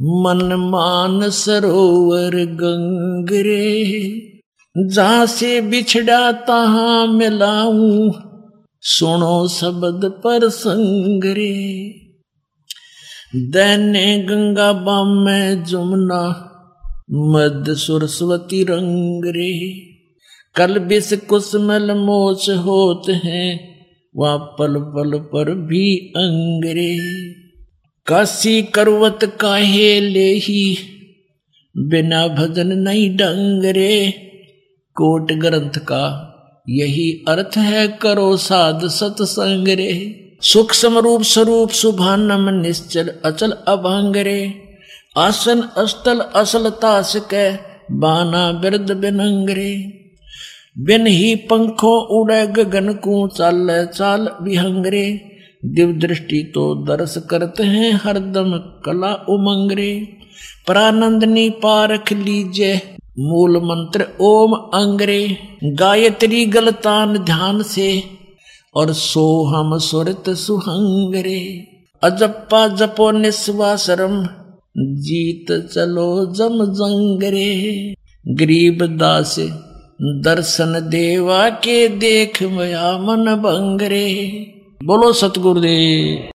[0.00, 3.84] मन मान सरोवर गंगरे
[4.78, 8.12] जहाँ से बिछड़ा तहां मिलाऊं,
[8.80, 11.84] सुनो शब्द पर संगरे
[13.36, 16.50] दैने गंगा बाम में जुमना,
[17.12, 19.70] मद सरस्वती रंग रे
[20.54, 23.74] कल बिस कुसमल मोच होते हैं
[24.16, 26.98] वह पल पल पर भी अंगरे।
[28.06, 30.78] काशी करवत काहे ले ही
[31.76, 34.10] बिना भजन नहीं डंगरे।
[34.96, 36.02] कोट ग्रंथ का
[36.68, 39.90] यही अर्थ है करो साध सत्संग रे
[40.42, 44.54] सूक्ष्म रूप स्वरूप सुभानम निश्चल अचल अभंगरे।
[45.16, 47.50] आसन अस्तल असल तास के
[47.96, 49.74] बाना बिरद बिनंगरे।
[50.78, 55.06] बिन ही पंखों उड़े गगन को चाल चाल विहंगरे
[55.64, 58.52] दिव दृष्टि तो दर्श करते हैं हरदम
[58.84, 60.08] कला उमंगरे।
[60.68, 62.74] परानंदनी पारख लीजिए
[63.18, 68.02] मूल मंत्र ओम अंग्रे। गायत्री गलतान ध्यान से,
[68.74, 71.66] और सो हम सुरत सुहंगरे।
[72.02, 74.28] अजप्पा जपो निस्वासरम,
[74.78, 77.94] जीत चलो जम जंगरे।
[78.28, 79.36] गरीब दास
[80.02, 84.10] दर्शन देवा के देख मया मन बंगरे।
[84.86, 86.33] बोलो सतगुरुदेव।